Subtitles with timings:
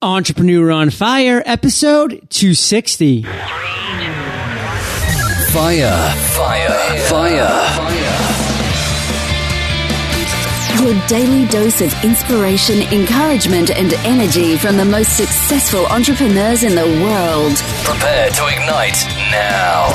[0.00, 3.24] Entrepreneur on Fire, episode 260.
[3.24, 3.32] Fire,
[5.50, 6.70] fire,
[7.08, 7.48] fire.
[7.74, 8.14] Fire.
[10.84, 16.86] Your daily dose of inspiration, encouragement, and energy from the most successful entrepreneurs in the
[17.02, 17.56] world.
[17.82, 19.88] Prepare to ignite now.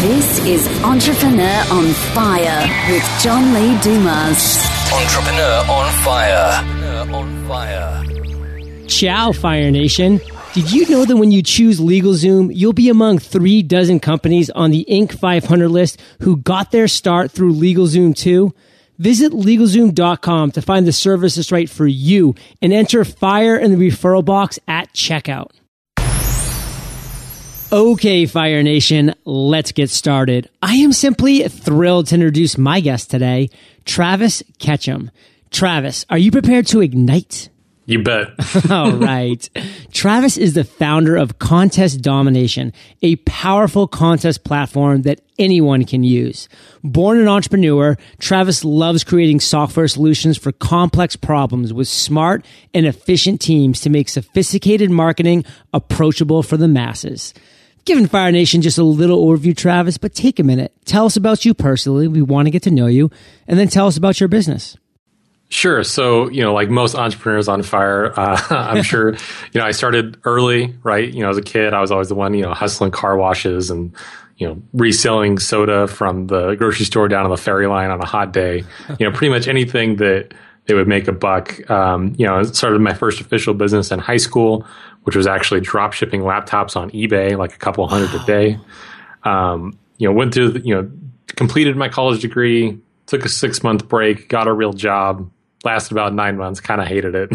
[0.00, 4.64] This is Entrepreneur on Fire with John Lee Dumas.
[4.90, 6.64] Entrepreneur on fire.
[6.64, 8.01] Entrepreneur on fire.
[8.92, 10.20] Ciao, Fire Nation.
[10.52, 14.70] Did you know that when you choose LegalZoom, you'll be among three dozen companies on
[14.70, 15.18] the Inc.
[15.18, 18.54] 500 list who got their start through LegalZoom too?
[18.98, 23.88] Visit LegalZoom.com to find the service that's right for you and enter FIRE in the
[23.90, 25.52] referral box at checkout.
[27.72, 30.50] Okay, Fire Nation, let's get started.
[30.60, 33.48] I am simply thrilled to introduce my guest today,
[33.86, 35.10] Travis Ketchum.
[35.50, 37.48] Travis, are you prepared to ignite?
[37.84, 38.28] You bet.
[38.70, 39.48] All right.
[39.92, 46.48] Travis is the founder of Contest Domination, a powerful contest platform that anyone can use.
[46.84, 53.40] Born an entrepreneur, Travis loves creating software solutions for complex problems with smart and efficient
[53.40, 57.34] teams to make sophisticated marketing approachable for the masses.
[57.84, 60.72] Given Fire Nation just a little overview, Travis, but take a minute.
[60.84, 62.06] Tell us about you personally.
[62.06, 63.10] We want to get to know you,
[63.48, 64.76] and then tell us about your business.
[65.52, 65.84] Sure.
[65.84, 70.16] So, you know, like most entrepreneurs on fire, uh, I'm sure, you know, I started
[70.24, 71.12] early, right?
[71.12, 73.68] You know, as a kid, I was always the one, you know, hustling car washes
[73.68, 73.94] and,
[74.38, 78.06] you know, reselling soda from the grocery store down on the ferry line on a
[78.06, 78.64] hot day.
[78.98, 80.32] You know, pretty much anything that
[80.64, 81.70] they would make a buck.
[81.70, 84.66] Um, you know, I started my first official business in high school,
[85.02, 88.58] which was actually drop shipping laptops on eBay, like a couple hundred a day.
[89.24, 90.90] Um, you know, went through, the, you know,
[91.36, 95.30] completed my college degree, took a six month break, got a real job,
[95.64, 97.30] lasted about nine months, kind of hated it,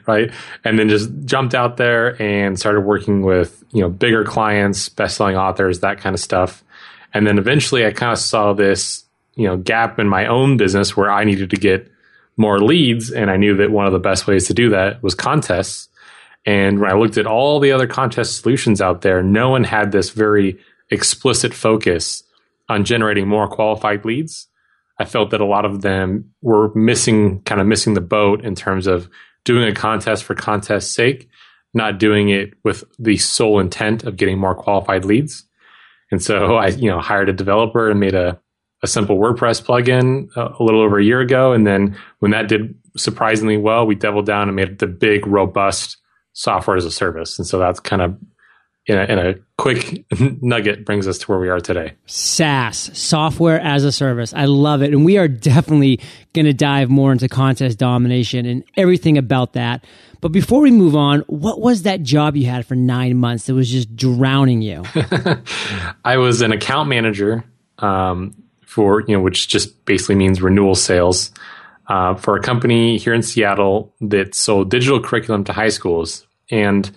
[0.06, 0.30] right?
[0.64, 5.36] And then just jumped out there and started working with, you know, bigger clients, best-selling
[5.36, 6.64] authors, that kind of stuff.
[7.14, 9.04] And then eventually I kind of saw this,
[9.34, 11.90] you know, gap in my own business where I needed to get
[12.36, 13.10] more leads.
[13.10, 15.88] And I knew that one of the best ways to do that was contests.
[16.44, 19.92] And when I looked at all the other contest solutions out there, no one had
[19.92, 20.58] this very
[20.90, 22.22] explicit focus
[22.68, 24.48] on generating more qualified leads.
[24.98, 28.54] I felt that a lot of them were missing, kind of missing the boat in
[28.54, 29.08] terms of
[29.44, 31.28] doing a contest for contest's sake,
[31.74, 35.44] not doing it with the sole intent of getting more qualified leads.
[36.10, 38.40] And so I, you know, hired a developer and made a,
[38.82, 41.52] a simple WordPress plugin a, a little over a year ago.
[41.52, 45.26] And then when that did surprisingly well, we doubled down and made it the big,
[45.26, 45.98] robust
[46.32, 47.38] software as a service.
[47.38, 48.16] And so that's kind of
[48.86, 50.04] in a, in a quick
[50.42, 51.94] nugget brings us to where we are today.
[52.06, 54.32] SaaS, software as a service.
[54.32, 54.92] I love it.
[54.92, 56.00] And we are definitely
[56.32, 59.84] going to dive more into contest domination and everything about that.
[60.20, 63.54] But before we move on, what was that job you had for nine months that
[63.54, 64.84] was just drowning you?
[66.04, 67.44] I was an account manager
[67.78, 71.32] um, for, you know, which just basically means renewal sales
[71.88, 76.26] uh, for a company here in Seattle that sold digital curriculum to high schools.
[76.50, 76.90] And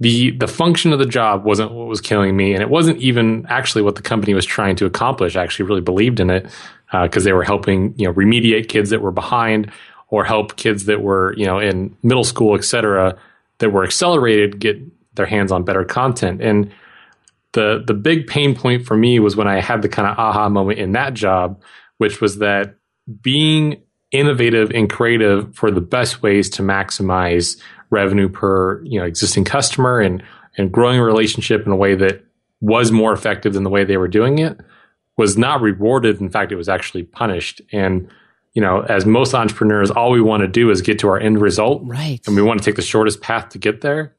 [0.00, 3.46] the the function of the job wasn't what was killing me, and it wasn't even
[3.48, 5.36] actually what the company was trying to accomplish.
[5.36, 6.50] I actually really believed in it
[6.90, 9.70] because uh, they were helping you know remediate kids that were behind
[10.08, 13.16] or help kids that were you know in middle school, et cetera,
[13.58, 14.80] that were accelerated get
[15.14, 16.40] their hands on better content.
[16.40, 16.72] And
[17.52, 20.48] the the big pain point for me was when I had the kind of aha
[20.48, 21.60] moment in that job,
[21.98, 22.76] which was that
[23.20, 23.82] being
[24.12, 30.00] innovative and creative for the best ways to maximize revenue per you know existing customer
[30.00, 30.22] and
[30.56, 32.24] and growing a relationship in a way that
[32.60, 34.60] was more effective than the way they were doing it
[35.16, 36.18] was not rewarded.
[36.20, 37.60] In fact, it was actually punished.
[37.72, 38.08] And
[38.54, 41.40] you know, as most entrepreneurs, all we want to do is get to our end
[41.40, 42.20] result, right?
[42.26, 44.16] And we want to take the shortest path to get there.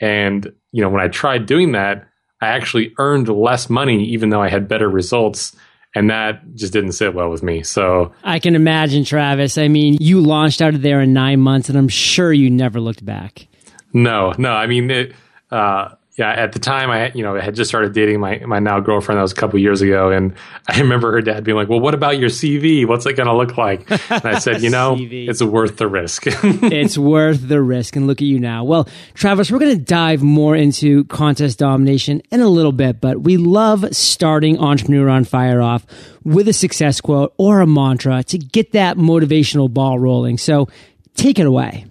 [0.00, 2.08] And you know, when I tried doing that,
[2.40, 5.54] I actually earned less money, even though I had better results
[5.94, 7.62] and that just didn't sit well with me.
[7.62, 9.58] So I can imagine, Travis.
[9.58, 12.80] I mean, you launched out of there in nine months, and I'm sure you never
[12.80, 13.46] looked back.
[13.92, 14.50] No, no.
[14.52, 15.14] I mean, it,
[15.50, 18.58] uh, yeah, at the time I, you know, I had just started dating my, my
[18.58, 19.18] now girlfriend.
[19.18, 20.10] That was a couple years ago.
[20.10, 20.34] And
[20.66, 22.84] I remember her dad being like, well, what about your CV?
[22.84, 23.88] What's it going to look like?
[24.10, 26.24] And I said, you know, it's worth the risk.
[26.26, 27.94] it's worth the risk.
[27.94, 28.64] And look at you now.
[28.64, 33.20] Well, Travis, we're going to dive more into contest domination in a little bit, but
[33.20, 35.86] we love starting Entrepreneur on Fire off
[36.24, 40.36] with a success quote or a mantra to get that motivational ball rolling.
[40.36, 40.68] So
[41.14, 41.86] take it away.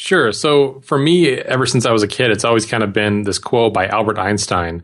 [0.00, 0.32] Sure.
[0.32, 3.38] So for me, ever since I was a kid, it's always kind of been this
[3.38, 4.82] quote by Albert Einstein,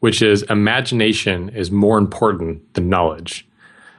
[0.00, 3.46] which is imagination is more important than knowledge.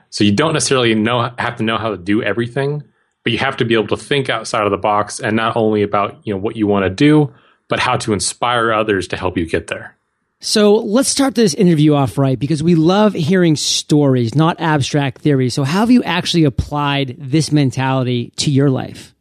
[0.10, 2.84] So you don't necessarily know have to know how to do everything,
[3.24, 5.84] but you have to be able to think outside of the box and not only
[5.84, 7.32] about you know what you want to do,
[7.68, 9.96] but how to inspire others to help you get there.
[10.42, 15.54] So let's start this interview off right because we love hearing stories, not abstract theories.
[15.54, 19.15] So, how have you actually applied this mentality to your life?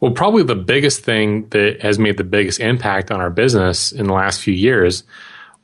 [0.00, 4.06] Well, probably the biggest thing that has made the biggest impact on our business in
[4.06, 5.04] the last few years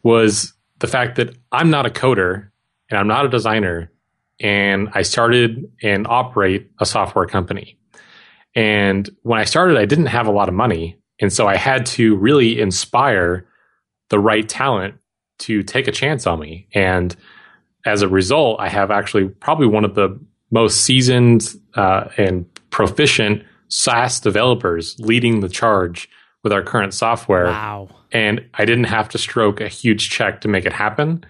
[0.03, 2.49] was the fact that I'm not a coder
[2.91, 3.91] and I'm not a designer.
[4.41, 7.79] And I started and operate a software company.
[8.55, 10.99] And when I started, I didn't have a lot of money.
[11.21, 13.47] And so I had to really inspire
[14.09, 14.95] the right talent
[15.41, 16.67] to take a chance on me.
[16.75, 17.15] And
[17.85, 20.19] as a result, I have actually probably one of the
[20.51, 26.07] most seasoned uh, and proficient SaaS developers leading the charge
[26.43, 27.47] with our current software.
[27.47, 27.89] Wow.
[28.13, 31.25] And I didn't have to stroke a huge check to make it happen.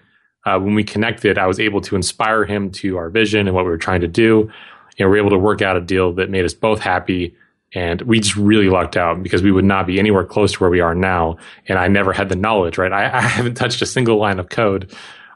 [0.45, 3.63] Uh, when we connected, I was able to inspire him to our vision and what
[3.63, 4.51] we were trying to do.
[4.99, 7.33] And we were able to work out a deal that made us both happy.
[7.73, 10.69] And we just really lucked out because we would not be anywhere close to where
[10.69, 11.37] we are now.
[11.69, 12.91] And I never had the knowledge, right?
[12.91, 14.93] I, I haven't touched a single line of code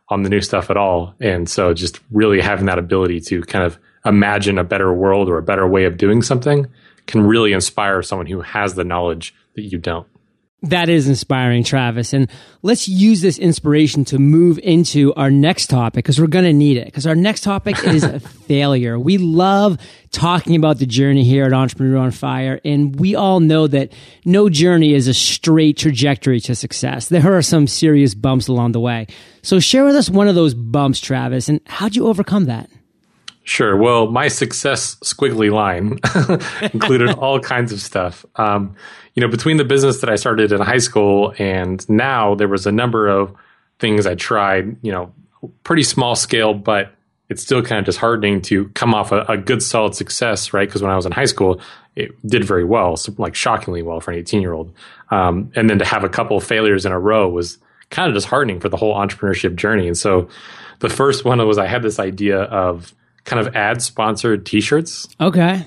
[0.10, 1.16] on the new stuff at all.
[1.22, 5.38] And so just really having that ability to kind of imagine a better world or
[5.38, 6.68] a better way of doing something
[7.08, 10.08] can really inspire someone who has the knowledge that you don't.
[10.64, 12.14] That is inspiring, Travis.
[12.14, 12.32] And
[12.64, 16.78] let's use this inspiration to move into our next topic because we're going to need
[16.78, 16.86] it.
[16.86, 18.04] Because our next topic is
[18.48, 18.98] failure.
[18.98, 19.78] We love
[20.12, 22.60] talking about the journey here at Entrepreneur on Fire.
[22.66, 23.94] And we all know that
[24.26, 27.08] no journey is a straight trajectory to success.
[27.08, 29.06] There are some serious bumps along the way.
[29.44, 32.68] So share with us one of those bumps, Travis, and how'd you overcome that?
[33.48, 33.78] Sure.
[33.78, 36.00] Well, my success squiggly line
[36.74, 38.26] included all kinds of stuff.
[38.36, 38.76] Um,
[39.16, 42.68] you know, between the business that I started in high school and now, there was
[42.68, 43.34] a number of
[43.80, 44.76] things I tried.
[44.82, 45.14] You know,
[45.64, 46.92] pretty small scale, but
[47.30, 50.68] it's still kind of disheartening to come off a, a good, solid success, right?
[50.68, 51.62] Because when I was in high school,
[51.96, 54.74] it did very well, so like shockingly well for an 18 year old.
[55.10, 57.60] Um, and then to have a couple of failures in a row was
[57.92, 59.88] kind of disheartening for the whole entrepreneurship journey.
[59.88, 60.28] And so,
[60.80, 62.94] the first one was I had this idea of
[63.28, 65.08] kind of ad sponsored T-shirts.
[65.20, 65.64] Okay.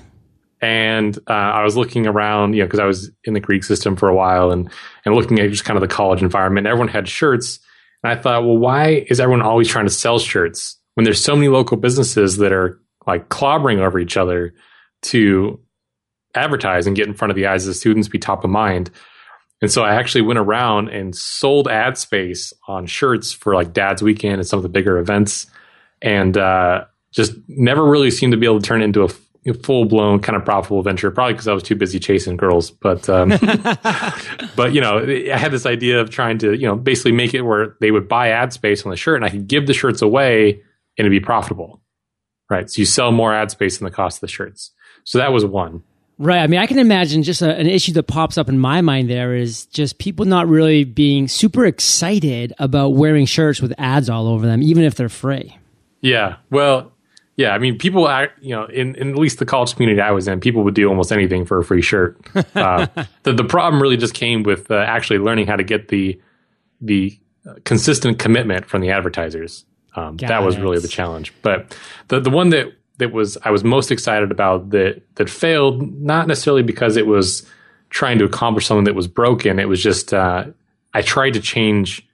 [0.61, 3.95] And uh, I was looking around, you know, because I was in the Greek system
[3.95, 4.69] for a while, and
[5.05, 6.67] and looking at just kind of the college environment.
[6.67, 7.59] Everyone had shirts,
[8.03, 11.35] and I thought, well, why is everyone always trying to sell shirts when there's so
[11.35, 14.53] many local businesses that are like clobbering over each other
[15.03, 15.59] to
[16.35, 18.91] advertise and get in front of the eyes of the students, be top of mind.
[19.61, 24.01] And so I actually went around and sold ad space on shirts for like Dad's
[24.01, 25.47] Weekend and some of the bigger events.
[26.01, 29.85] And uh, just never really seemed to be able to turn it into a full
[29.85, 31.11] blown kind of profitable venture.
[31.11, 32.71] Probably because I was too busy chasing girls.
[32.71, 33.29] But um,
[34.55, 37.41] but you know, I had this idea of trying to you know basically make it
[37.41, 40.01] where they would buy ad space on the shirt, and I could give the shirts
[40.01, 40.61] away
[40.97, 41.81] and it'd be profitable.
[42.49, 42.69] Right.
[42.69, 44.71] So you sell more ad space than the cost of the shirts.
[45.03, 45.83] So that was one.
[46.17, 46.39] Right.
[46.39, 49.09] I mean, I can imagine just a, an issue that pops up in my mind
[49.09, 54.27] there is just people not really being super excited about wearing shirts with ads all
[54.27, 55.57] over them, even if they're free.
[56.01, 56.37] Yeah.
[56.49, 56.91] Well,
[57.35, 60.11] yeah, I mean, people, are, you know, in, in at least the college community I
[60.11, 62.19] was in, people would do almost anything for a free shirt.
[62.53, 62.85] Uh,
[63.23, 66.19] the the problem really just came with uh, actually learning how to get the
[66.81, 67.17] the
[67.63, 69.65] consistent commitment from the advertisers.
[69.95, 71.33] Um, that was really the challenge.
[71.41, 71.75] But
[72.09, 76.27] the the one that that was I was most excited about that that failed, not
[76.27, 77.47] necessarily because it was
[77.89, 79.59] trying to accomplish something that was broken.
[79.59, 80.45] It was just uh,
[80.93, 82.07] I tried to change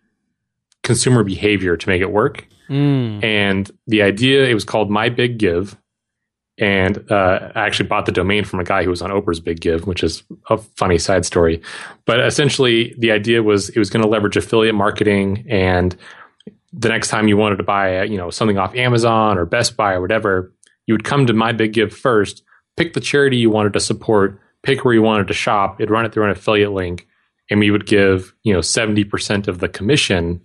[0.83, 2.47] consumer behavior to make it work.
[2.69, 3.23] Mm.
[3.23, 5.77] And the idea, it was called My Big Give.
[6.59, 9.61] And uh, I actually bought the domain from a guy who was on Oprah's Big
[9.61, 11.61] Give, which is a funny side story.
[12.05, 15.45] But essentially, the idea was it was going to leverage affiliate marketing.
[15.47, 15.95] And
[16.73, 19.93] the next time you wanted to buy, you know, something off Amazon or Best Buy
[19.93, 20.51] or whatever,
[20.87, 22.43] you would come to My Big Give first,
[22.75, 25.79] pick the charity you wanted to support, pick where you wanted to shop.
[25.79, 27.07] It'd run it through an affiliate link,
[27.51, 30.41] and we would give you know seventy percent of the commission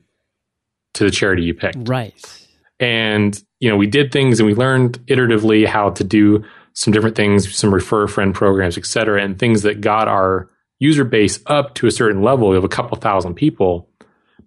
[0.95, 1.89] to the charity you picked.
[1.89, 2.49] Right.
[2.81, 6.45] And, you know, we did things and we learned iteratively how to do
[6.75, 11.05] some different things, some refer friend programs, et cetera, and things that got our user
[11.05, 13.89] base up to a certain level of a couple thousand people.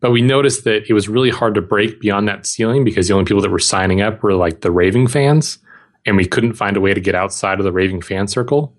[0.02, 3.14] But we noticed that it was really hard to break beyond that ceiling because the
[3.14, 5.60] only people that were signing up were like the raving fans,
[6.06, 8.76] and we couldn't find a way to get outside of the raving fan circle.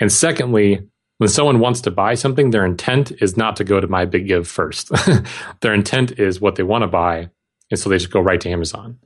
[0.00, 0.86] And secondly,
[1.18, 4.28] when someone wants to buy something, their intent is not to go to my big
[4.28, 4.90] give first.
[5.60, 7.30] their intent is what they want to buy.
[7.70, 8.98] And so they just go right to Amazon.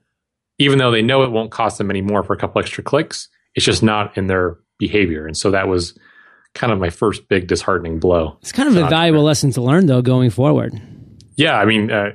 [0.59, 3.29] Even though they know it won't cost them any more for a couple extra clicks,
[3.55, 5.27] it's just not in their behavior.
[5.27, 5.99] And so that was
[6.55, 8.37] kind of my first big disheartening blow.
[8.43, 10.73] It's kind of a valuable lesson to learn though going forward.
[11.37, 12.11] Yeah, I mean, uh,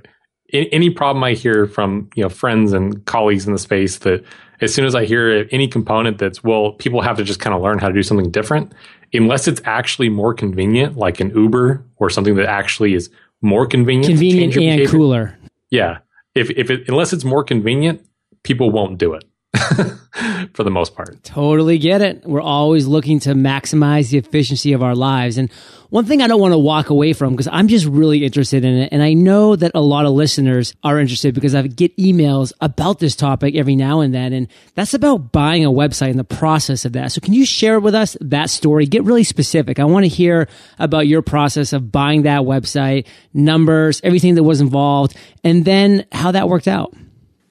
[0.52, 4.24] any problem I hear from you know friends and colleagues in the space that
[4.62, 7.62] as soon as I hear any component that's, well, people have to just kind of
[7.62, 8.74] learn how to do something different,
[9.13, 13.09] unless it's actually more convenient, like an Uber or something that actually is
[13.41, 15.38] more convenient, convenient and behavior, cooler.
[15.69, 16.00] Yeah.
[16.33, 18.05] If, if it, unless it's more convenient,
[18.43, 19.24] people won't do it.
[20.53, 21.24] for the most part.
[21.24, 22.24] Totally get it.
[22.25, 25.38] We're always looking to maximize the efficiency of our lives.
[25.38, 25.51] And
[25.89, 28.75] one thing I don't want to walk away from because I'm just really interested in
[28.75, 28.89] it.
[28.91, 33.00] And I know that a lot of listeners are interested because I get emails about
[33.00, 34.33] this topic every now and then.
[34.33, 37.12] And that's about buying a website and the process of that.
[37.12, 38.85] So can you share with us that story?
[38.88, 39.79] Get really specific.
[39.79, 40.47] I want to hear
[40.79, 46.31] about your process of buying that website, numbers, everything that was involved, and then how
[46.31, 46.93] that worked out.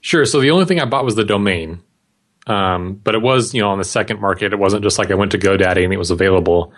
[0.01, 0.27] Sure.
[0.27, 1.83] So the only thing I bought was the domain.
[2.47, 4.53] Um, but it was, you know, on the second market.
[4.53, 6.73] It wasn't just like I went to GoDaddy and it was available.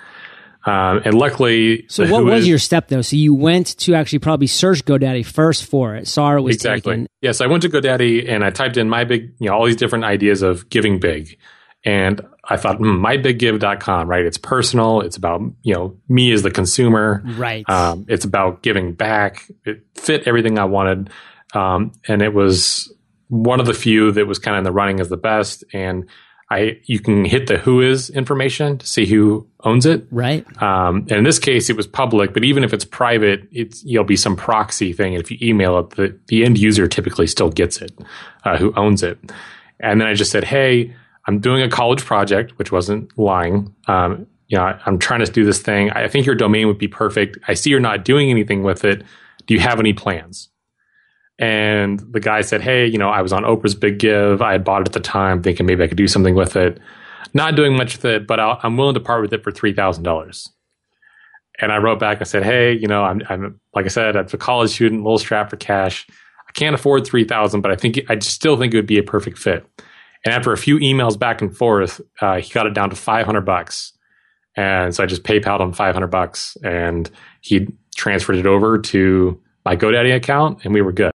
[0.64, 3.02] Um, and luckily, so what was your step though?
[3.02, 6.08] So you went to actually probably search GoDaddy first for it.
[6.08, 6.94] Saw it was exactly.
[6.94, 7.06] Taken.
[7.20, 9.76] Yes, I went to GoDaddy and I typed in my big, you know, all these
[9.76, 11.38] different ideas of giving big.
[11.84, 14.24] And I thought, mm, mybiggive.com, right?
[14.24, 15.02] It's personal.
[15.02, 17.22] It's about, you know, me as the consumer.
[17.24, 17.68] Right.
[17.68, 19.48] Um, it's about giving back.
[19.64, 21.10] It fit everything I wanted.
[21.54, 22.92] Um, and it was
[23.28, 25.64] one of the few that was kind of in the running as the best.
[25.72, 26.06] And
[26.50, 30.06] I you can hit the WHOIS information to see who owns it.
[30.10, 30.44] Right.
[30.62, 34.04] Um, and in this case, it was public, but even if it's private, it's you'll
[34.04, 35.14] be some proxy thing.
[35.14, 37.92] And if you email it, the, the end user typically still gets it,
[38.44, 39.18] uh, who owns it.
[39.80, 40.94] And then I just said, hey,
[41.26, 43.74] I'm doing a college project, which wasn't lying.
[43.88, 45.90] Um, you know, I'm trying to do this thing.
[45.90, 47.38] I think your domain would be perfect.
[47.48, 49.02] I see you're not doing anything with it.
[49.46, 50.48] Do you have any plans?
[51.38, 54.40] And the guy said, Hey, you know, I was on Oprah's Big Give.
[54.40, 56.78] I had bought it at the time, thinking maybe I could do something with it.
[57.34, 60.48] Not doing much with it, but i am willing to part with it for $3,000.
[61.58, 64.26] And I wrote back and said, Hey, you know, I'm, I'm like I said, I'm
[64.32, 66.06] a college student, a little strapped for cash.
[66.48, 69.38] I can't afford 3000 but I think, I still think it would be a perfect
[69.38, 69.66] fit.
[70.24, 73.42] And after a few emails back and forth, uh, he got it down to 500
[73.42, 73.92] bucks.
[74.56, 77.10] And so I just PayPal'd him 500 bucks and
[77.42, 81.12] he transferred it over to my GoDaddy account and we were good.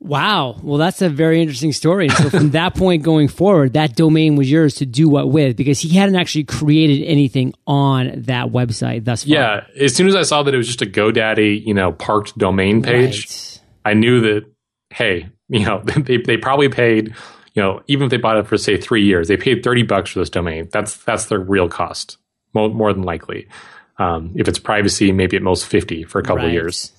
[0.00, 0.58] Wow.
[0.62, 2.10] Well, that's a very interesting story.
[2.10, 5.80] So from that point going forward, that domain was yours to do what with because
[5.80, 9.34] he hadn't actually created anything on that website thus far.
[9.34, 9.64] Yeah.
[9.80, 12.82] As soon as I saw that it was just a GoDaddy, you know, parked domain
[12.82, 13.60] page, right.
[13.86, 14.44] I knew that,
[14.90, 17.14] hey, you know, they, they probably paid,
[17.54, 20.10] you know, even if they bought it for say three years, they paid 30 bucks
[20.10, 20.68] for this domain.
[20.70, 22.18] That's, that's their real cost,
[22.52, 23.48] more, more than likely.
[23.96, 26.46] Um, if it's privacy, maybe at most 50 for a couple right.
[26.48, 26.92] of years.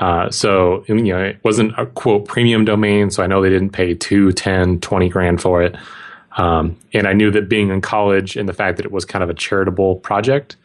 [0.00, 3.10] Uh, so, you know, it wasn't a quote premium domain.
[3.10, 5.76] So I know they didn't pay two, 10, 20 grand for it.
[6.36, 9.22] Um, and I knew that being in college and the fact that it was kind
[9.22, 10.56] of a charitable project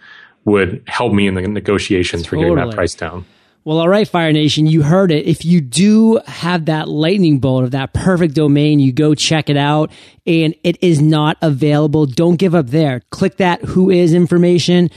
[0.46, 2.44] would help me in the negotiations totally.
[2.44, 3.25] for getting that price down.
[3.65, 5.25] Well, all right, Fire Nation, you heard it.
[5.25, 9.58] If you do have that lightning bolt of that perfect domain, you go check it
[9.58, 9.92] out
[10.27, 12.06] and it is not available.
[12.06, 13.01] Don't give up there.
[13.10, 14.92] Click that WHOIS information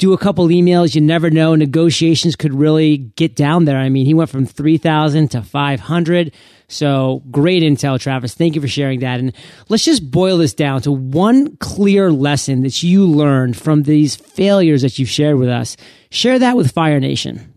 [0.00, 0.94] do a couple emails.
[0.94, 1.54] You never know.
[1.54, 3.76] Negotiations could really get down there.
[3.76, 6.32] I mean, he went from 3,000 to 500.
[6.68, 8.34] So great intel, Travis.
[8.34, 9.20] Thank you for sharing that.
[9.20, 9.34] And
[9.68, 14.82] let's just boil this down to one clear lesson that you learned from these failures
[14.82, 15.76] that you've shared with us.
[16.10, 17.52] Share that with Fire Nation.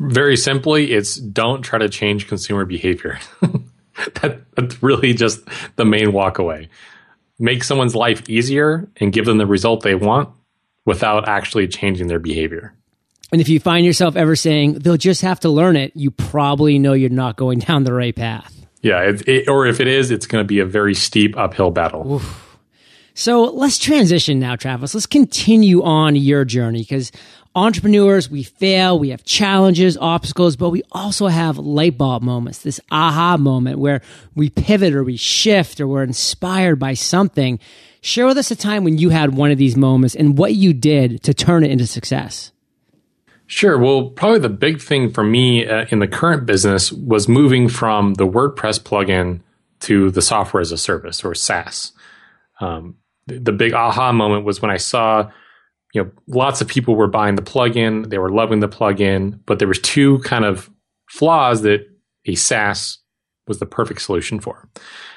[0.00, 3.20] Very simply, it's don't try to change consumer behavior.
[4.20, 5.40] that, that's really just
[5.76, 6.68] the main walk away.
[7.38, 10.30] Make someone's life easier and give them the result they want
[10.84, 12.74] without actually changing their behavior.
[13.32, 16.78] And if you find yourself ever saying they'll just have to learn it, you probably
[16.78, 18.66] know you're not going down the right path.
[18.82, 21.70] Yeah, it, it, or if it is, it's going to be a very steep uphill
[21.70, 22.14] battle.
[22.14, 22.58] Oof.
[23.14, 24.92] So let's transition now, Travis.
[24.92, 27.12] Let's continue on your journey because
[27.54, 32.80] entrepreneurs, we fail, we have challenges, obstacles, but we also have light bulb moments, this
[32.90, 34.02] aha moment where
[34.34, 37.60] we pivot or we shift or we're inspired by something.
[38.04, 40.74] Share with us a time when you had one of these moments and what you
[40.74, 42.52] did to turn it into success.
[43.46, 43.78] Sure.
[43.78, 48.12] Well, probably the big thing for me uh, in the current business was moving from
[48.12, 49.40] the WordPress plugin
[49.80, 51.92] to the software as a service or SaaS.
[52.60, 52.96] Um,
[53.26, 55.30] the, big aha moment was when I saw,
[55.94, 59.58] you know, lots of people were buying the plugin, they were loving the plugin, but
[59.58, 60.68] there was two kind of
[61.08, 61.86] flaws that
[62.26, 62.98] a SaaS
[63.46, 64.68] was the perfect solution for.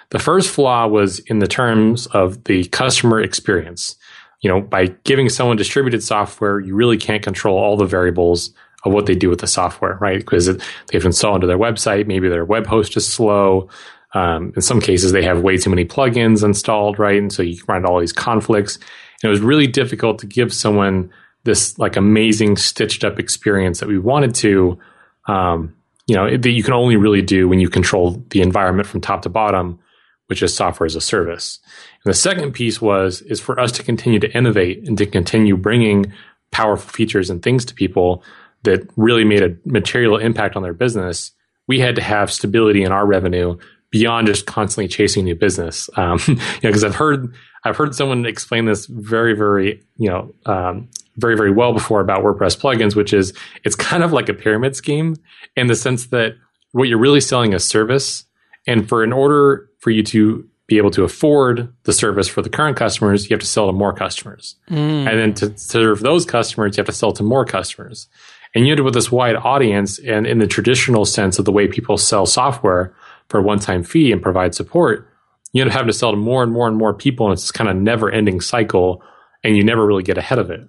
[0.09, 3.95] The first flaw was in the terms of the customer experience.
[4.41, 8.51] You know, by giving someone distributed software, you really can't control all the variables
[8.85, 10.19] of what they do with the software, right?
[10.19, 10.61] Because they
[10.93, 12.07] have installed into their website.
[12.07, 13.69] Maybe their web host is slow.
[14.13, 17.17] Um, in some cases, they have way too many plugins installed, right?
[17.17, 18.75] And so you can run all these conflicts.
[18.75, 21.11] And it was really difficult to give someone
[21.43, 24.79] this like amazing stitched up experience that we wanted to,
[25.27, 25.73] um,
[26.07, 29.21] you know, that you can only really do when you control the environment from top
[29.23, 29.79] to bottom
[30.27, 31.59] which is software as a service.
[32.03, 35.57] And the second piece was is for us to continue to innovate and to continue
[35.57, 36.13] bringing
[36.51, 38.23] powerful features and things to people
[38.63, 41.31] that really made a material impact on their business.
[41.67, 43.57] We had to have stability in our revenue
[43.89, 45.89] beyond just constantly chasing new business.
[45.95, 47.33] Um, you know, because I've heard
[47.63, 52.23] I've heard someone explain this very, very, you know, um, very, very well before about
[52.23, 53.33] WordPress plugins, which is
[53.63, 55.15] it's kind of like a pyramid scheme
[55.55, 56.35] in the sense that
[56.71, 58.25] what you're really selling is service,
[58.65, 62.49] and for in order for you to be able to afford the service for the
[62.49, 65.07] current customers, you have to sell to more customers, mm.
[65.09, 68.07] and then to serve those customers, you have to sell to more customers.
[68.55, 71.51] And you end up with this wide audience, and in the traditional sense of the
[71.51, 72.93] way people sell software,
[73.29, 75.09] for a one time fee and provide support,
[75.51, 77.27] you end up having to sell to more and more and more people.
[77.27, 79.01] And it's this kind of never ending cycle
[79.43, 80.61] and you never really get ahead of it.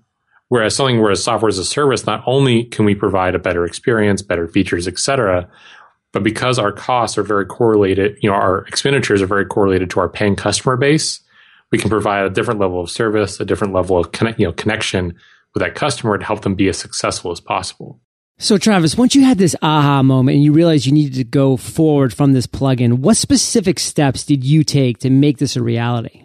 [0.49, 4.23] Whereas something where software as a service, not only can we provide a better experience,
[4.23, 5.49] better features, etc.,
[6.13, 10.01] but because our costs are very correlated, you know, our expenditures are very correlated to
[10.01, 11.21] our paying customer base,
[11.71, 14.53] we can provide a different level of service, a different level of connect, you know,
[14.53, 15.15] connection
[15.53, 18.01] with that customer to help them be as successful as possible.
[18.39, 21.57] So, Travis, once you had this aha moment and you realized you needed to go
[21.57, 26.25] forward from this plugin, what specific steps did you take to make this a reality?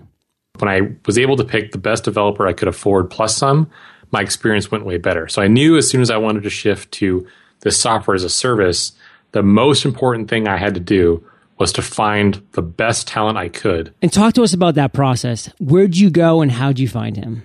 [0.59, 3.69] When I was able to pick the best developer I could afford plus some,
[4.13, 5.27] my experience went way better.
[5.27, 7.27] So I knew as soon as I wanted to shift to
[7.61, 8.93] the software as a service,
[9.31, 11.25] the most important thing I had to do
[11.57, 13.93] was to find the best talent I could.
[14.01, 15.49] And talk to us about that process.
[15.59, 17.43] Where'd you go and how'd you find him?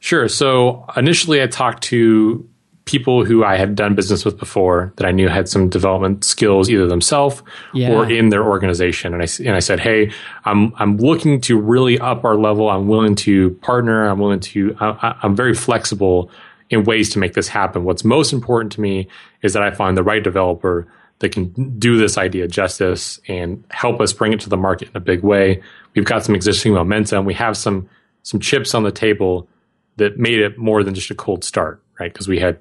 [0.00, 0.28] Sure.
[0.28, 2.48] So initially, I talked to
[2.90, 6.68] people who I had done business with before that I knew had some development skills
[6.68, 7.40] either themselves
[7.72, 7.92] yeah.
[7.92, 9.14] or in their organization.
[9.14, 10.10] And I, and I said, Hey,
[10.44, 12.68] I'm, I'm looking to really up our level.
[12.68, 14.08] I'm willing to partner.
[14.08, 16.32] I'm willing to, I, I'm very flexible
[16.68, 17.84] in ways to make this happen.
[17.84, 19.06] What's most important to me
[19.42, 20.88] is that I find the right developer
[21.20, 24.96] that can do this idea justice and help us bring it to the market in
[24.96, 25.62] a big way.
[25.94, 27.24] We've got some existing momentum.
[27.24, 27.88] We have some,
[28.24, 29.48] some chips on the table
[29.96, 32.12] that made it more than just a cold start, right?
[32.12, 32.58] Because we had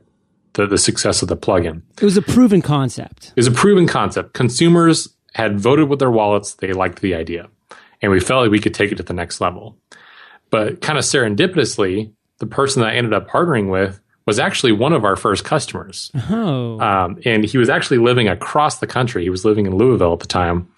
[0.54, 1.82] the, the success of the plugin.
[2.02, 3.28] It was a proven concept.
[3.28, 4.34] It was a proven concept.
[4.34, 6.56] Consumers had voted with their wallets.
[6.56, 7.50] They liked the idea.
[8.02, 9.78] And we felt like we could take it to the next level.
[10.50, 14.94] But kind of serendipitously, the person that I ended up partnering with was actually one
[14.94, 16.12] of our first customers.
[16.30, 16.80] Oh.
[16.80, 19.24] Um, and he was actually living across the country.
[19.24, 20.70] He was living in Louisville at the time.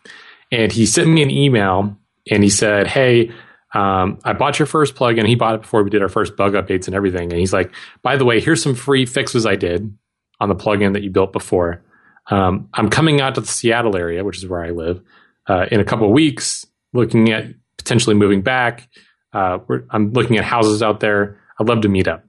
[0.51, 1.97] And he sent me an email
[2.29, 3.31] and he said, Hey,
[3.73, 5.27] um, I bought your first plugin.
[5.27, 7.31] He bought it before we did our first bug updates and everything.
[7.31, 9.95] And he's like, by the way, here's some free fixes I did
[10.39, 11.83] on the plugin that you built before.
[12.29, 15.01] Um, I'm coming out to the Seattle area, which is where I live,
[15.47, 17.45] uh, in a couple of weeks, looking at
[17.77, 18.89] potentially moving back.
[19.33, 21.39] Uh, I'm looking at houses out there.
[21.59, 22.25] I'd love to meet up.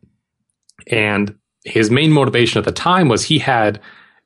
[0.87, 3.81] And his main motivation at the time was he had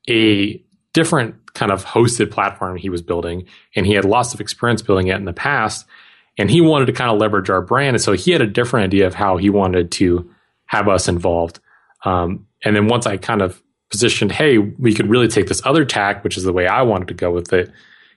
[0.09, 4.83] a different kind of hosted platform he was building, and he had lots of experience
[4.83, 5.87] building it in the past
[6.39, 7.97] and he wanted to kind of leverage our brand.
[7.97, 10.31] And so he had a different idea of how he wanted to
[10.67, 11.61] have us involved.
[12.05, 15.85] Um, and then once I kind of positioned, hey, we could really take this other
[15.85, 17.71] tack, which is the way I wanted to go with it.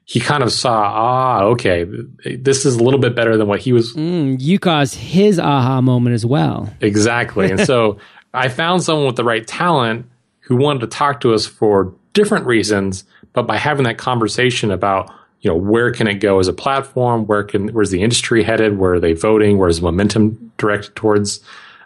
[0.05, 1.85] He kind of saw, ah, okay,
[2.25, 3.93] this is a little bit better than what he was.
[3.93, 6.73] Mm, you caused his aha moment as well.
[6.81, 7.51] Exactly.
[7.51, 7.99] and so
[8.33, 10.07] I found someone with the right talent
[10.39, 13.03] who wanted to talk to us for different reasons,
[13.33, 17.25] but by having that conversation about you know where can it go as a platform?
[17.25, 18.77] Where can where's the industry headed?
[18.77, 19.57] Where are they voting?
[19.57, 21.41] Where's momentum directed towards?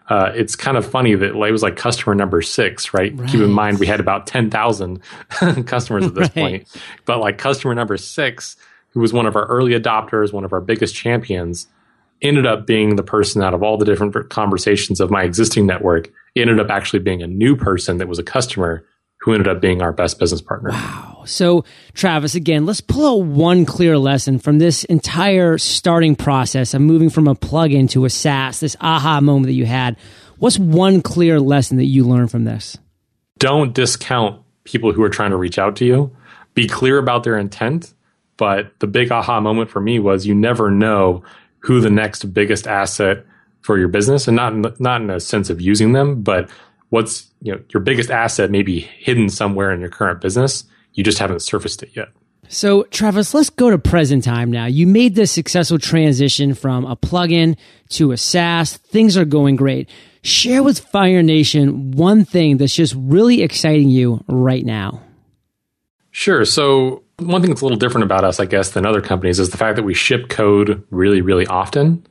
[0.10, 3.30] Uh, it's kind of funny that it was like customer number six right, right.
[3.30, 5.02] keep in mind we had about 10000
[5.66, 6.34] customers at this right.
[6.34, 6.82] point.
[7.06, 8.58] But like customer number six
[8.89, 11.68] who was one of our early adopters one of our biggest champions
[12.22, 16.12] ended up being the person out of all the different conversations of my existing network
[16.36, 18.86] ended up actually being a new person that was a customer
[19.23, 20.71] who ended up being our best business partner.
[20.71, 21.23] Wow.
[21.25, 26.81] So, Travis, again, let's pull out one clear lesson from this entire starting process of
[26.81, 29.95] moving from a plugin to a SaaS, this aha moment that you had.
[30.39, 32.77] What's one clear lesson that you learned from this?
[33.39, 36.13] Don't discount people who are trying to reach out to you.
[36.53, 37.93] Be clear about their intent.
[38.36, 41.23] But the big aha moment for me was you never know
[41.59, 43.25] who the next biggest asset
[43.62, 46.49] for your business, and not not in a sense of using them, but
[46.93, 50.63] what's you know your biggest asset may be hidden somewhere in your current business.
[50.93, 52.10] You just haven't surfaced it yet.
[52.49, 54.65] So, Travis, let's go to present time now.
[54.65, 57.58] You made this successful transition from a plugin
[57.89, 58.77] to a SaaS.
[58.77, 59.89] Things are going great.
[60.21, 65.01] Share with Fire Nation one thing that's just really exciting you right now.
[66.12, 66.45] Sure.
[66.45, 69.49] So, one thing that's a little different about us, I guess, than other companies is
[69.49, 72.06] the fact that we ship code really, really often.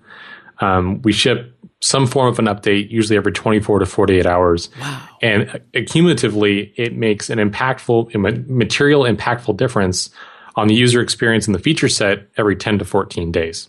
[0.59, 4.71] Um, we ship some form of an update, usually every 24 to 48 hours.
[4.81, 5.09] Wow.
[5.21, 8.15] And uh, cumulatively, it makes an impactful,
[8.49, 10.11] material impactful difference
[10.55, 13.69] on the user experience and the feature set every 10 to 14 days,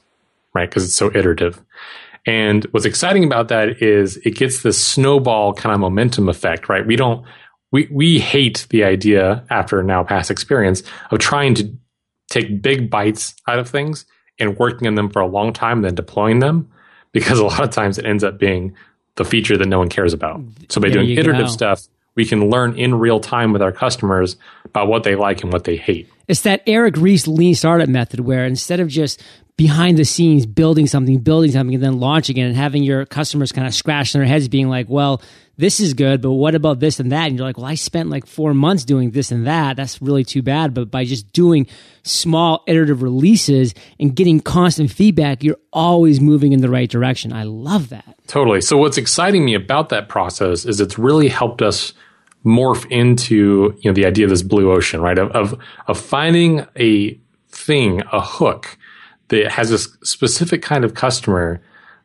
[0.53, 0.69] right?
[0.69, 1.59] Because it's so iterative.
[2.25, 6.85] And what's exciting about that is it gets this snowball kind of momentum effect, right?
[6.85, 7.25] We don't,
[7.71, 11.75] we, we hate the idea after now past experience of trying to
[12.29, 14.05] take big bites out of things
[14.39, 16.69] and working on them for a long time, then deploying them
[17.13, 18.75] because a lot of times it ends up being
[19.15, 20.41] the feature that no one cares about.
[20.69, 21.51] So by There doing iterative go.
[21.51, 21.83] stuff,
[22.15, 25.63] we can learn in real time with our customers about what they like and what
[25.63, 26.09] they hate.
[26.27, 29.21] It's that Eric Ries lean startup method where instead of just
[29.55, 33.51] behind the scenes building something, building something, and then launching it and having your customers
[33.51, 35.21] kind of scratching their heads being like, well,
[35.55, 37.27] this is good, but what about this and that?
[37.27, 39.77] And you're like, well, I spent like four months doing this and that.
[39.77, 40.73] That's really too bad.
[40.73, 41.67] But by just doing
[42.01, 47.31] small iterative releases and getting constant feedback, you're always moving in the right direction.
[47.31, 48.15] I love that.
[48.25, 48.61] Totally.
[48.61, 51.93] So what's exciting me about that process is it's really helped us
[52.43, 55.19] morph into you know the idea of this blue ocean, right?
[55.19, 57.17] Of of, of finding a
[57.49, 58.77] thing, a hook
[59.33, 61.59] that has a specific kind of customer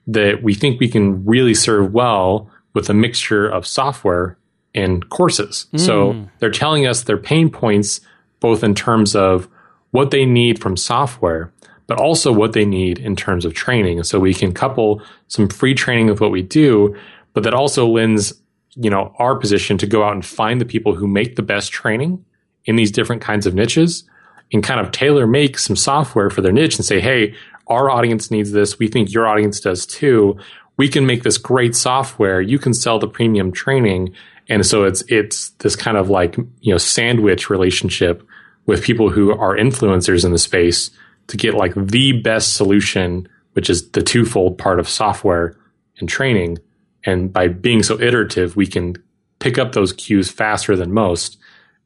[0.07, 4.39] that we think we can really serve well with a mixture of software
[4.75, 5.67] and courses.
[5.77, 6.25] So hmm.
[6.39, 8.01] they're telling us their pain points
[8.41, 9.47] both in terms of
[9.91, 11.53] what they need from software,
[11.87, 14.03] but also what they need in terms of training.
[14.05, 16.97] So we can couple some free training with what we do,
[17.35, 18.33] but that also lends,
[18.75, 21.73] you know, our position to go out and find the people who make the best
[21.73, 22.25] training
[22.65, 24.05] in these different kinds of niches
[24.53, 27.35] and kind of tailor make some software for their niche and say, hey,
[27.67, 28.79] our audience needs this.
[28.79, 30.39] We think your audience does too.
[30.77, 32.41] We can make this great software.
[32.41, 34.15] You can sell the premium training.
[34.49, 38.27] And so it's it's this kind of like, you know, sandwich relationship
[38.67, 40.91] with people who are influencers in the space
[41.27, 45.57] to get like the best solution, which is the twofold part of software
[45.99, 46.59] and training.
[47.05, 48.97] And by being so iterative, we can
[49.39, 51.39] pick up those cues faster than most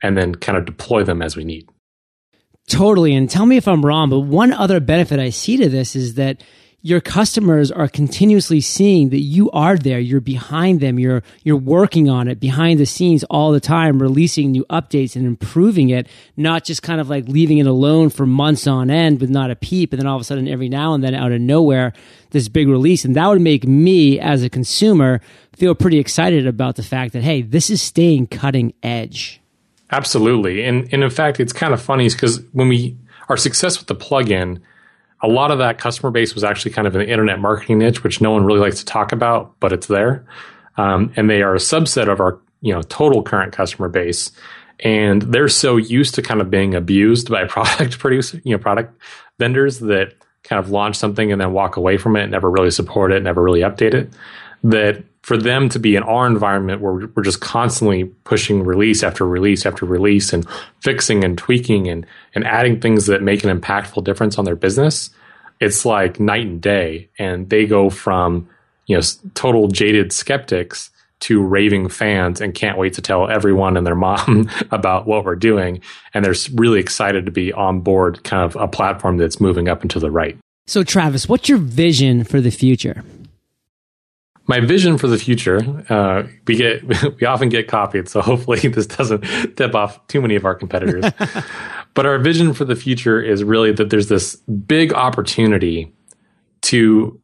[0.03, 1.69] and then kind of deploy them as we need.
[2.69, 3.15] Totally.
[3.15, 6.15] And tell me if I'm wrong, but one other benefit I see to this is
[6.15, 6.43] that
[6.85, 10.01] your customers are continuously seeing that you are there.
[10.01, 10.99] You're behind them.
[10.99, 15.25] You're, you're working on it behind the scenes all the time, releasing new updates and
[15.25, 19.31] improving it, not just kind of like leaving it alone for months on end with
[19.31, 19.93] not a peep.
[19.93, 21.93] And then all of a sudden, every now and then out of nowhere,
[22.31, 23.05] this big release.
[23.05, 25.21] And that would make me as a consumer
[25.55, 29.42] feel pretty excited about the fact that, hey, this is staying cutting edge.
[29.93, 30.65] Absolutely.
[30.65, 32.97] And, and in fact, it's kind of funny because when we,
[33.29, 34.61] our success with the plugin,
[35.21, 38.21] a lot of that customer base was actually kind of an internet marketing niche, which
[38.21, 40.27] no one really likes to talk about, but it's there.
[40.79, 44.33] Um, and they are a subset of our, you know, total current customer base.
[44.81, 48.99] And they're so used to kind of being abused by product producer, you know, product
[49.39, 53.13] vendors that kind of launch something and then walk away from it, never really support
[53.13, 54.11] it, never really update it.
[54.65, 59.27] That for them to be in our environment where we're just constantly pushing release after
[59.27, 60.47] release after release and
[60.81, 62.05] fixing and tweaking and,
[62.35, 65.11] and adding things that make an impactful difference on their business,
[65.61, 67.09] it's like night and day.
[67.19, 68.49] And they go from,
[68.87, 69.03] you know,
[69.35, 74.51] total jaded skeptics to raving fans and can't wait to tell everyone and their mom
[74.73, 75.81] about what we're doing.
[76.15, 79.83] And they're really excited to be on board kind of a platform that's moving up
[79.83, 80.37] and to the right.
[80.67, 83.05] So, Travis, what's your vision for the future?
[84.53, 86.85] My vision for the future uh, we get
[87.21, 89.23] we often get copied so hopefully this doesn't
[89.57, 91.05] tip off too many of our competitors.
[91.95, 95.93] But our vision for the future is really that there's this big opportunity
[96.63, 97.21] to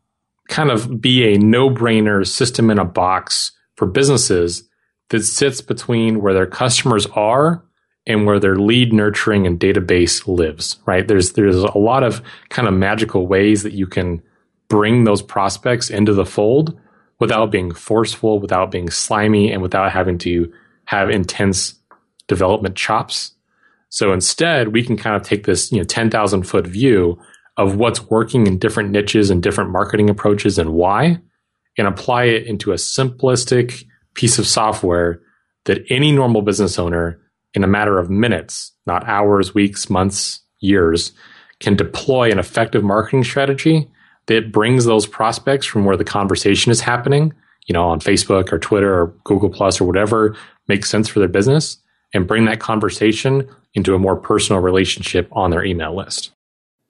[0.50, 4.68] kind of be a no-brainer system in a box for businesses
[5.08, 7.64] that sits between where their customers are
[8.06, 11.08] and where their lead nurturing and database lives right?
[11.08, 14.22] There's there's a lot of kind of magical ways that you can
[14.68, 16.78] bring those prospects into the fold
[17.20, 20.52] without being forceful, without being slimy, and without having to
[20.84, 21.74] have intense
[22.26, 23.32] development chops.
[23.88, 27.18] So instead, we can kind of take this, you know, 10,000 foot view
[27.56, 31.18] of what's working in different niches and different marketing approaches and why,
[31.76, 35.20] and apply it into a simplistic piece of software
[35.64, 37.20] that any normal business owner
[37.54, 41.12] in a matter of minutes, not hours, weeks, months, years,
[41.60, 43.90] can deploy an effective marketing strategy
[44.28, 47.32] that brings those prospects from where the conversation is happening,
[47.66, 50.36] you know, on Facebook or Twitter or Google Plus or whatever
[50.68, 51.78] makes sense for their business,
[52.14, 56.32] and bring that conversation into a more personal relationship on their email list.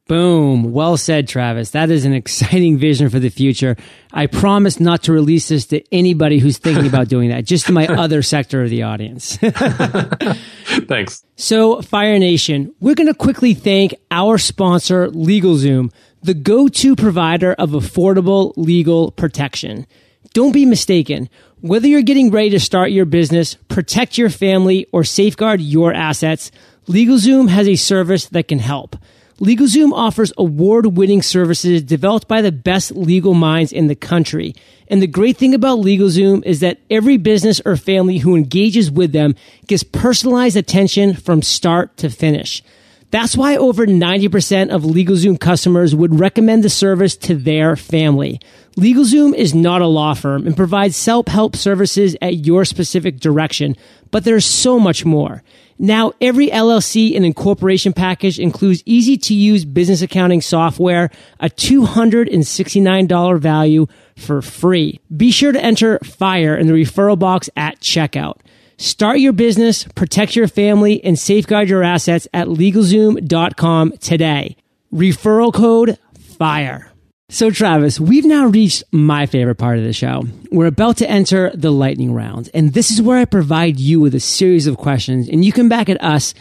[0.09, 0.73] Boom.
[0.73, 1.73] Well said, Travis.
[1.73, 3.77] That is an exciting vision for the future.
[4.11, 7.73] I promise not to release this to anybody who's thinking about doing that, just to
[7.73, 9.37] my other sector of the audience.
[10.89, 11.25] Thanks.
[11.37, 15.93] So, Fire Nation, we're going to quickly thank our sponsor, LegalZoom,
[16.23, 19.87] the go to provider of affordable legal protection.
[20.35, 21.29] Don't be mistaken.
[21.61, 26.51] Whether you're getting ready to start your business, protect your family, or safeguard your assets,
[26.87, 28.97] LegalZoom has a service that can help.
[29.41, 34.55] LegalZoom offers award-winning services developed by the best legal minds in the country.
[34.89, 39.13] And the great thing about LegalZoom is that every business or family who engages with
[39.13, 42.63] them gets personalized attention from start to finish.
[43.11, 48.39] That's why over 90% of LegalZoom customers would recommend the service to their family.
[48.77, 53.77] LegalZoom is not a law firm and provides self-help services at your specific direction,
[54.11, 55.43] but there's so much more.
[55.79, 63.39] Now, every LLC and incorporation package includes easy to use business accounting software, a $269
[63.39, 65.01] value for free.
[65.17, 68.39] Be sure to enter FIRE in the referral box at checkout.
[68.81, 74.57] Start your business, protect your family, and safeguard your assets at LegalZoom.com today.
[74.95, 75.99] Referral code
[76.39, 76.89] FIRE.
[77.29, 80.23] So, Travis, we've now reached my favorite part of the show.
[80.53, 84.15] We're about to enter the lightning round, and this is where I provide you with
[84.15, 86.33] a series of questions, and you come back at us,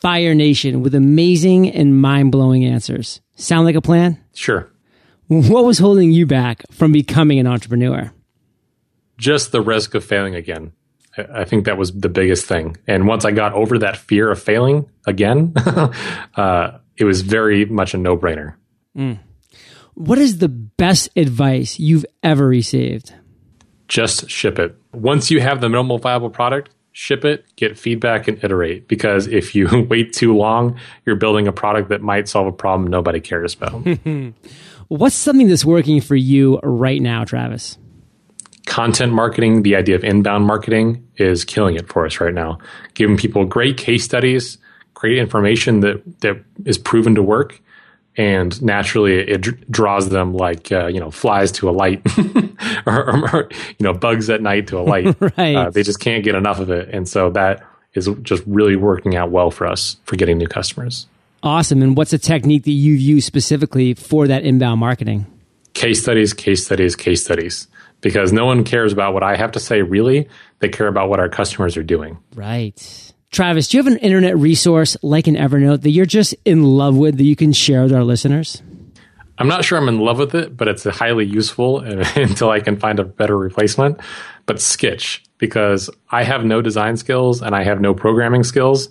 [0.00, 3.20] Fire Nation, with amazing and mind blowing answers.
[3.36, 4.18] Sound like a plan?
[4.32, 4.72] Sure.
[5.28, 8.10] What was holding you back from becoming an entrepreneur?
[9.18, 10.72] Just the risk of failing again.
[11.16, 12.76] I think that was the biggest thing.
[12.86, 15.52] And once I got over that fear of failing again,
[16.36, 18.54] uh, it was very much a no brainer.
[18.96, 19.18] Mm.
[19.94, 23.12] What is the best advice you've ever received?
[23.88, 24.74] Just ship it.
[24.92, 28.88] Once you have the minimal viable product, ship it, get feedback, and iterate.
[28.88, 32.88] Because if you wait too long, you're building a product that might solve a problem
[32.88, 33.86] nobody cares about.
[34.88, 37.78] What's something that's working for you right now, Travis?
[38.66, 42.58] Content marketing, the idea of inbound marketing is killing it for us right now.
[42.94, 44.58] Giving people great case studies,
[44.94, 47.60] great information that, that is proven to work,
[48.16, 52.02] and naturally it draws them like uh, you know flies to a light
[52.86, 53.48] or, or, or,
[53.78, 55.16] you know bugs at night to a light.
[55.38, 55.56] Right.
[55.56, 56.90] Uh, they just can't get enough of it.
[56.92, 57.62] And so that
[57.94, 61.06] is just really working out well for us for getting new customers.
[61.42, 61.80] Awesome.
[61.80, 65.26] And what's a technique that you've used specifically for that inbound marketing?
[65.74, 67.66] Case studies case studies case studies
[68.02, 71.18] because no one cares about what i have to say really they care about what
[71.18, 75.80] our customers are doing right Travis, do you have an internet resource like an Evernote
[75.80, 78.62] that you're just in love with that you can share with our listeners?
[79.38, 82.76] I'm not sure I'm in love with it, but it's highly useful until I can
[82.76, 84.00] find a better replacement.
[84.44, 88.90] But Skitch, because I have no design skills and I have no programming skills.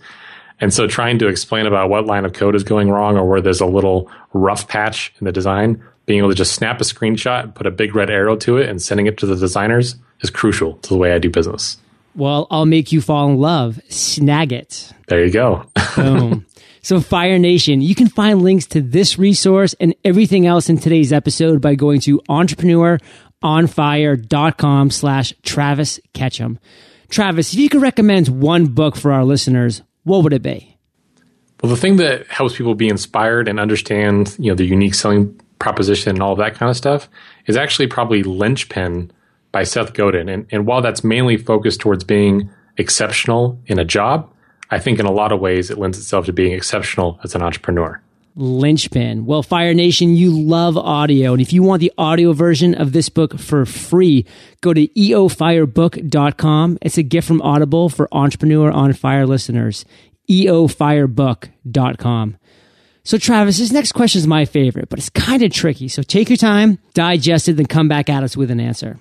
[0.60, 3.42] And so trying to explain about what line of code is going wrong or where
[3.42, 7.44] there's a little rough patch in the design, being able to just snap a screenshot
[7.44, 10.30] and put a big red arrow to it and sending it to the designers is
[10.30, 11.78] crucial to the way I do business.
[12.16, 13.80] Well, I'll make you fall in love.
[13.90, 14.92] Snagit.
[15.08, 15.66] There you go.
[15.96, 16.46] Boom.
[16.84, 21.14] So Fire Nation, you can find links to this resource and everything else in today's
[21.14, 26.58] episode by going to entrepreneuronfire.com slash Travis Ketchum.
[27.10, 30.76] Travis, if you could recommend one book for our listeners, what would it be?
[31.62, 35.40] Well, the thing that helps people be inspired and understand, you know, the unique selling
[35.62, 37.08] proposition and all that kind of stuff
[37.46, 39.12] is actually probably Linchpin
[39.52, 40.28] by Seth Godin.
[40.28, 44.30] And, and while that's mainly focused towards being exceptional in a job,
[44.70, 47.42] I think in a lot of ways it lends itself to being exceptional as an
[47.42, 48.02] entrepreneur.
[48.36, 49.26] Linchpin.
[49.26, 51.34] Well, Fire Nation, you love audio.
[51.34, 54.26] And if you want the audio version of this book for free,
[54.62, 56.78] go to eofirebook.com.
[56.82, 59.84] It's a gift from Audible for Entrepreneur on Fire listeners.
[60.30, 62.38] eofirebook.com.
[63.04, 65.88] So, Travis, this next question is my favorite, but it's kind of tricky.
[65.88, 69.00] So take your time, digest it, then come back at us with an answer.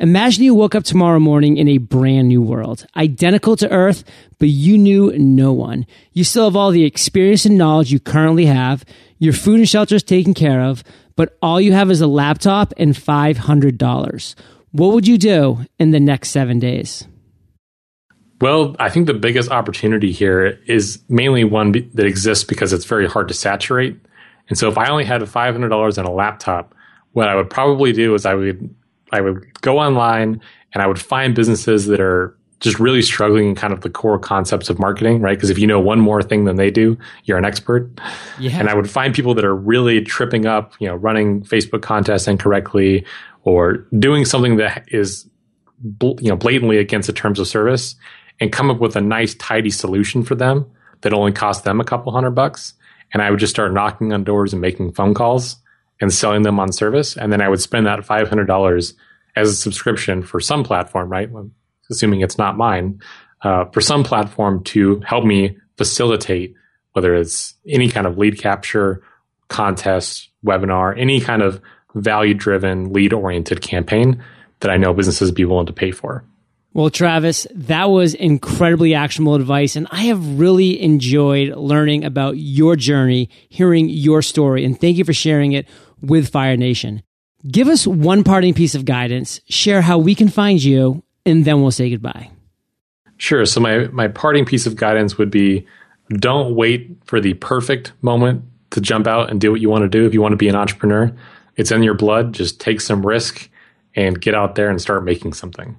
[0.00, 4.04] Imagine you woke up tomorrow morning in a brand new world, identical to Earth,
[4.38, 5.86] but you knew no one.
[6.12, 8.84] You still have all the experience and knowledge you currently have.
[9.18, 10.84] Your food and shelter is taken care of,
[11.16, 14.34] but all you have is a laptop and $500.
[14.70, 17.04] What would you do in the next seven days?
[18.40, 23.08] Well, I think the biggest opportunity here is mainly one that exists because it's very
[23.08, 23.98] hard to saturate.
[24.48, 26.74] And so if I only had $500 and a laptop,
[27.12, 28.74] what I would probably do is I would
[29.10, 30.40] I would go online
[30.74, 34.18] and I would find businesses that are just really struggling in kind of the core
[34.18, 35.36] concepts of marketing, right?
[35.36, 37.88] Because if you know one more thing than they do, you're an expert.
[38.38, 38.58] Yeah.
[38.58, 42.26] And I would find people that are really tripping up, you know, running Facebook contests
[42.26, 43.06] incorrectly
[43.44, 45.26] or doing something that is,
[46.00, 47.94] you know, blatantly against the terms of service
[48.40, 50.70] and come up with a nice, tidy solution for them
[51.02, 52.74] that only cost them a couple hundred bucks.
[53.12, 55.56] And I would just start knocking on doors and making phone calls
[56.00, 57.16] and selling them on service.
[57.16, 58.94] And then I would spend that $500
[59.36, 61.30] as a subscription for some platform, right?
[61.90, 63.00] Assuming it's not mine,
[63.42, 66.54] uh, for some platform to help me facilitate
[66.92, 69.02] whether it's any kind of lead capture,
[69.48, 71.60] contest, webinar, any kind of
[71.94, 74.22] value driven, lead oriented campaign
[74.60, 76.24] that I know businesses be willing to pay for.
[76.74, 79.74] Well, Travis, that was incredibly actionable advice.
[79.74, 84.64] And I have really enjoyed learning about your journey, hearing your story.
[84.64, 85.66] And thank you for sharing it
[86.00, 87.02] with Fire Nation.
[87.50, 91.62] Give us one parting piece of guidance, share how we can find you, and then
[91.62, 92.30] we'll say goodbye.
[93.16, 93.44] Sure.
[93.46, 95.66] So, my, my parting piece of guidance would be
[96.10, 99.88] don't wait for the perfect moment to jump out and do what you want to
[99.88, 100.06] do.
[100.06, 101.14] If you want to be an entrepreneur,
[101.56, 102.32] it's in your blood.
[102.32, 103.48] Just take some risk
[103.94, 105.76] and get out there and start making something.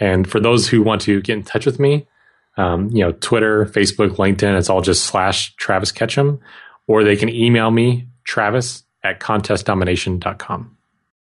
[0.00, 2.08] And for those who want to get in touch with me,
[2.56, 6.40] um, you know, Twitter, Facebook, LinkedIn, it's all just slash Travis Ketchum,
[6.88, 10.76] or they can email me, Travis at contestdomination.com.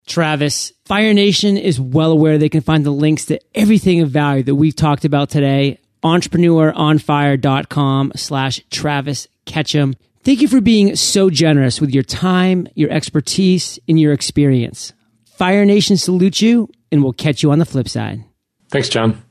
[0.05, 4.43] Travis, Fire Nation is well aware they can find the links to everything of value
[4.43, 5.79] that we've talked about today.
[6.03, 9.93] Entrepreneuronfire.com slash Travis Ketchum.
[10.23, 14.91] Thank you for being so generous with your time, your expertise, and your experience.
[15.25, 18.25] Fire Nation salutes you, and we'll catch you on the flip side.
[18.73, 19.21] Thanks, John.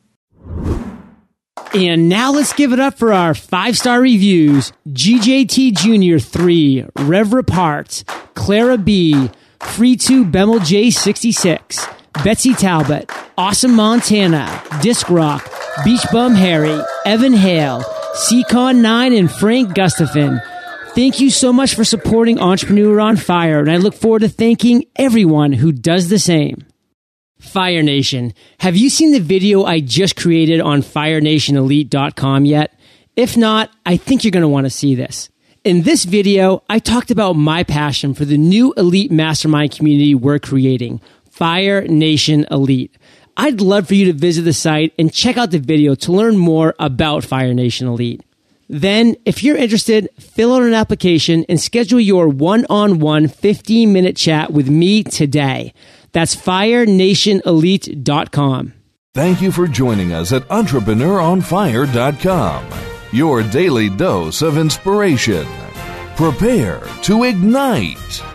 [1.75, 6.25] And now let's give it up for our five star reviews GJT Jr.
[6.25, 15.51] 3, Rev Parts, Clara B, Free 2 Bemel J66, Betsy Talbot, Awesome Montana, Disc Rock,
[15.85, 17.83] Beach Bum Harry, Evan Hale,
[18.15, 20.41] Seacon 9, and Frank Gustafin.
[20.95, 24.85] Thank you so much for supporting Entrepreneur on Fire, and I look forward to thanking
[24.95, 26.65] everyone who does the same.
[27.43, 32.79] Fire Nation, have you seen the video I just created on FireNationElite.com yet?
[33.17, 35.29] If not, I think you're going to want to see this.
[35.65, 40.39] In this video, I talked about my passion for the new elite mastermind community we're
[40.39, 41.01] creating,
[41.31, 42.97] Fire Nation Elite.
[43.37, 46.39] I'd love for you to visit the site and check out the video to learn
[46.39, 48.23] more about Fire Nation Elite.
[48.69, 53.93] Then, if you're interested, fill out an application and schedule your one on one 15
[53.93, 55.75] minute chat with me today.
[56.13, 58.75] That's firenationelite.com.
[59.15, 62.67] Thank you for joining us at EntrepreneuronFire.com,
[63.13, 65.47] your daily dose of inspiration.
[66.17, 68.32] Prepare to ignite.